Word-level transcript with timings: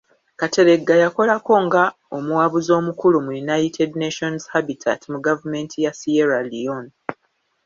Kateregga 0.39 0.93
yakolako 1.03 1.53
nga 1.65 1.83
omuwabuzi 2.17 2.71
omukulu 2.79 3.17
mu 3.25 3.31
United 3.45 3.89
Nations 4.03 4.41
Habitat 4.53 5.01
mu 5.11 5.19
gavumenti 5.27 5.77
ya 5.85 5.91
Sierra 5.99 6.39
Leone. 6.51 6.91